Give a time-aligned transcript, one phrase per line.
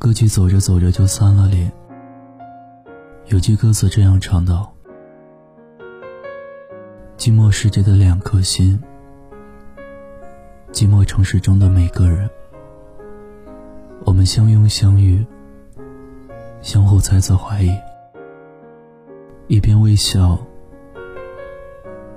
[0.00, 1.70] 歌曲走着走着就散了里，
[3.26, 4.72] 有句歌词这样唱道
[7.18, 8.80] ：“寂寞世界的两颗心，
[10.72, 12.30] 寂寞城市中的每个人，
[14.06, 15.22] 我们相拥相遇，
[16.62, 17.78] 相互猜测怀疑，
[19.48, 20.38] 一边微笑，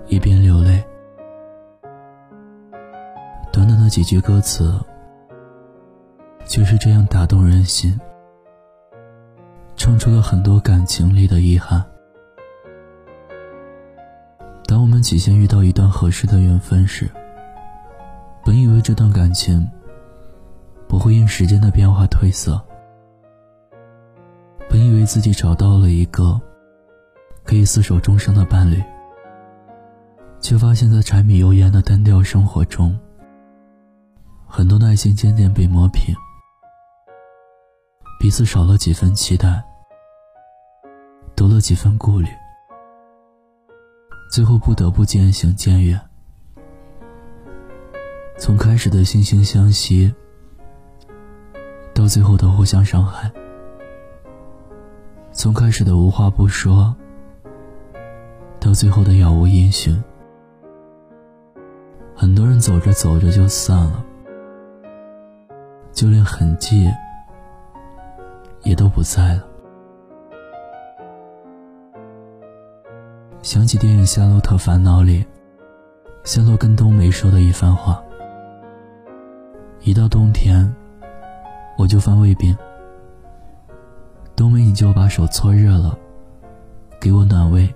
[0.07, 0.81] 一边流泪。”
[3.51, 4.73] 短短的几句歌词。
[6.53, 7.99] 就是这样打动人心，
[9.75, 11.83] 唱出了很多感情里的遗憾。
[14.67, 17.09] 当我们起先遇到一段合适的缘分时，
[18.45, 19.67] 本以为这段感情
[20.87, 22.63] 不会因时间的变化褪色，
[24.69, 26.39] 本以为自己找到了一个
[27.43, 28.79] 可以厮守终生的伴侣，
[30.39, 32.95] 却发现，在柴米油盐的单调生活中，
[34.45, 36.15] 很多耐心渐渐被磨平。
[38.23, 39.61] 彼此少了几分期待，
[41.35, 42.29] 多了几分顾虑，
[44.31, 45.99] 最后不得不渐行渐远。
[48.37, 50.15] 从开始的惺惺相惜，
[51.93, 53.29] 到最后的互相伤害；
[55.33, 56.95] 从开始的无话不说，
[58.57, 60.01] 到最后的杳无音讯。
[62.15, 64.05] 很多人走着走着就散了，
[65.91, 66.89] 就连痕迹。
[68.63, 69.43] 也都不在了。
[73.41, 75.25] 想起电影《夏洛特烦恼》里，
[76.23, 78.01] 夏洛跟冬梅说的一番话
[79.83, 80.73] ：“一到冬天，
[81.77, 82.57] 我就犯胃病。
[84.35, 85.97] 冬梅，你就把手搓热了，
[87.01, 87.71] 给我暖胃。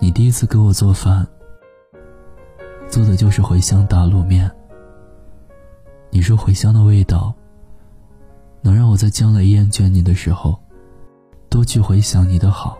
[0.00, 1.26] 你第一次给我做饭，
[2.88, 4.50] 做的就是茴香打卤面。
[6.10, 7.32] 你说茴香的味道。”
[8.62, 10.58] 能让我在将来厌倦你的时候，
[11.48, 12.78] 多去回想你的好。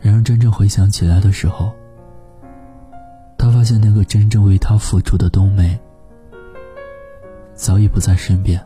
[0.00, 1.72] 然而真正回想起来的时候，
[3.38, 5.78] 他发现那个真正为他付出的冬梅，
[7.54, 8.60] 早已不在身边。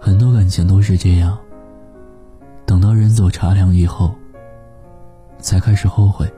[0.00, 1.38] 很多感情都是这样，
[2.66, 4.14] 等到人走茶凉以后，
[5.38, 6.30] 才开始后悔，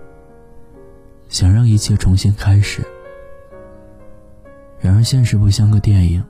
[1.28, 2.86] 想让一切重新开始。
[4.86, 6.22] 然而现实不像个电影，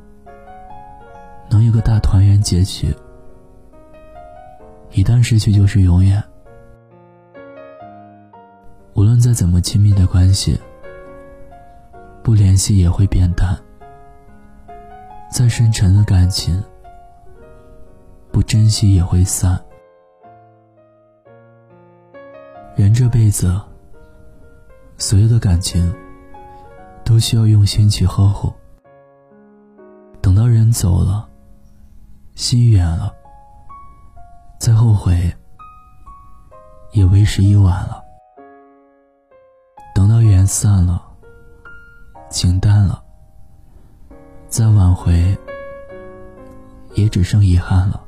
[1.50, 2.88] 能有个大团圆结局。
[4.92, 6.24] 一旦失去就是永远。
[8.94, 10.58] 无论再怎么亲密的关系，
[12.22, 13.54] 不联系也会变淡；
[15.30, 16.64] 再深沉的感情，
[18.32, 19.62] 不珍惜也会散。
[22.74, 23.54] 人这辈子，
[24.96, 25.94] 所有的感情。
[27.06, 28.52] 都需要用心去呵护。
[30.20, 31.28] 等到人走了，
[32.34, 33.14] 心远了，
[34.58, 35.32] 再后悔
[36.90, 38.02] 也为时已晚了。
[39.94, 41.00] 等到缘散了，
[42.28, 43.00] 情淡了，
[44.48, 45.38] 再挽回
[46.94, 48.02] 也只剩遗憾了。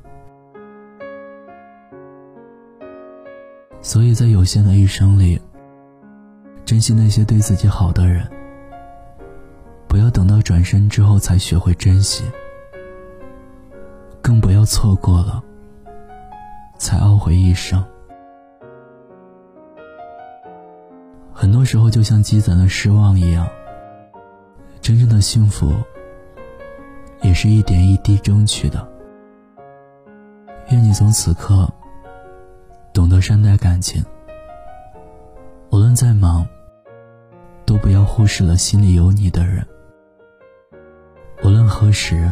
[3.81, 5.41] 所以在有限的一生里，
[6.65, 8.29] 珍惜那些对自己好的人。
[9.99, 12.23] 不要等到转身之后才学会珍惜，
[14.23, 15.43] 更不要错过了
[16.79, 17.85] 才懊悔一生。
[21.33, 23.49] 很多时候，就像积攒的失望一样，
[24.81, 25.75] 真正的幸福
[27.21, 28.89] 也是一点一滴争取的。
[30.71, 31.69] 愿你从此刻
[32.93, 34.01] 懂得善待感情，
[35.73, 36.47] 无论再忙，
[37.67, 39.67] 都不要忽视了心里有你的人。
[41.45, 42.31] 无论何时，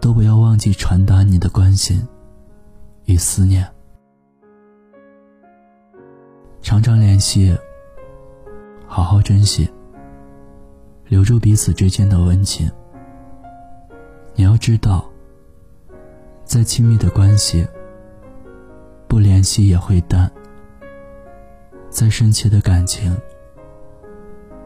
[0.00, 2.06] 都不要忘记传达你的关心
[3.06, 3.66] 与思念。
[6.60, 7.56] 常常联系，
[8.86, 9.68] 好好珍惜，
[11.06, 12.70] 留住彼此之间的温情。
[14.34, 15.04] 你要知道，
[16.44, 17.66] 再亲密的关系，
[19.08, 20.28] 不联系也会淡；
[21.90, 23.16] 再深切的感情，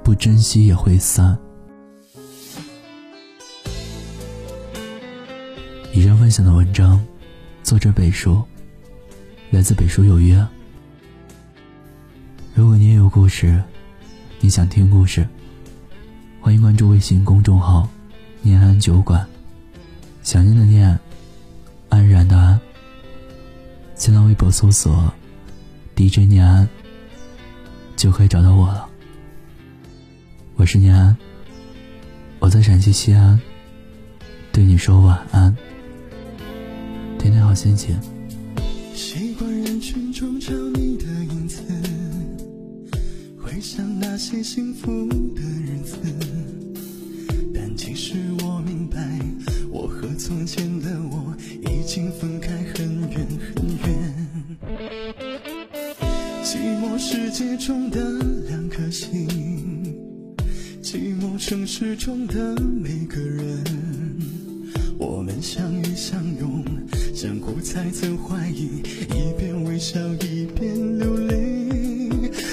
[0.02, 1.38] 不珍惜也会散。
[6.06, 7.04] 上分享的文章，
[7.64, 8.40] 作者北叔，
[9.50, 10.46] 来自北叔有约。
[12.54, 13.60] 如果你也有故事，
[14.38, 15.26] 你想听故事，
[16.40, 17.88] 欢迎关注微信公众号
[18.40, 19.26] “念安酒馆”，
[20.22, 20.96] 想念的念，
[21.88, 22.60] 安然的安。
[23.96, 25.12] 新浪微博搜索
[25.96, 26.68] “DJ 念安”，
[27.96, 28.88] 就可以找到我了。
[30.54, 31.16] 我是念安，
[32.38, 33.40] 我在陕西西安，
[34.52, 35.56] 对你说晚安。
[37.26, 37.98] 天天好心情。
[38.94, 41.60] 习惯人群中找你的影子，
[43.36, 45.96] 回想那些幸福的日子，
[47.52, 48.14] 但其实
[48.44, 49.18] 我明白，
[49.72, 53.26] 我和从前的我已经分开很远
[53.56, 54.28] 很远。
[56.44, 58.00] 寂寞世界中的
[58.48, 59.26] 两颗心，
[60.80, 63.64] 寂寞城市中的每个人，
[64.98, 66.64] 我们相遇相拥，
[67.14, 71.34] 相互猜测怀疑，一边微笑一边流泪。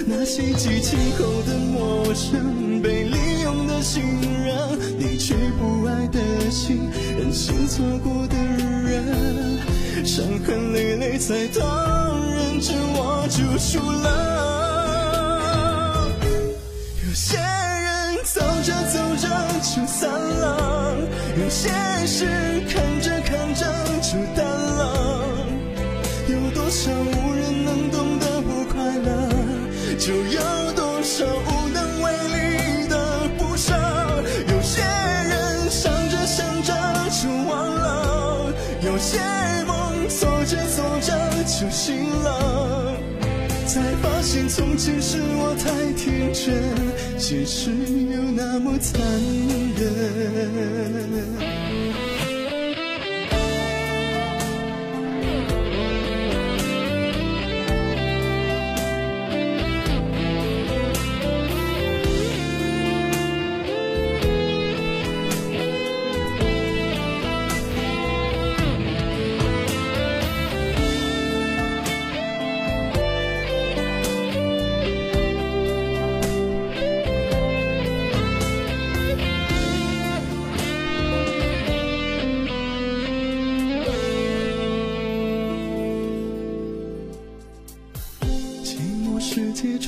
[0.05, 4.01] 那些激情后的陌生，被利用的信
[4.45, 6.19] 任，离去不爱的
[6.51, 6.79] 心，
[7.17, 9.57] 任性错过的人，
[10.05, 14.72] 伤痕累累才当认真我就输了。
[21.53, 21.69] 有些
[22.07, 22.25] 事
[22.67, 23.63] 看着看着
[24.01, 25.37] 就淡了。
[26.27, 29.29] 有多少无人能懂的不快乐，
[29.99, 33.71] 就有多少无能为力的不舍。
[34.47, 36.73] 有些人想着想着
[37.21, 38.51] 就忘了，
[38.81, 39.19] 有些
[39.67, 41.13] 梦做着做着
[41.43, 42.97] 就醒了。
[43.73, 46.53] 才发现从前是我太天真，
[47.17, 49.01] 现实又那么残
[49.75, 51.62] 忍。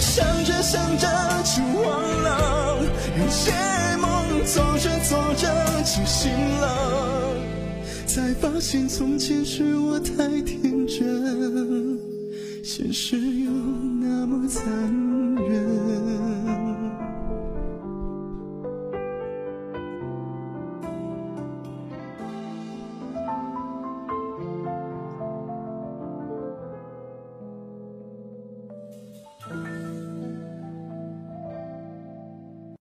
[0.00, 1.06] 想着想着
[1.44, 2.78] 就忘了，
[3.18, 3.52] 有些
[4.00, 5.46] 梦做着做着
[5.84, 7.36] 就醒了。
[8.06, 11.98] 才发现从前是我太天真，
[12.64, 13.50] 现实又
[14.00, 14.64] 那么残
[15.48, 16.09] 忍。